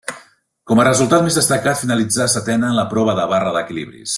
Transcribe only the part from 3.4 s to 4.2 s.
d'equilibris.